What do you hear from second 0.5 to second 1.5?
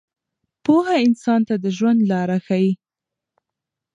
پوهه انسان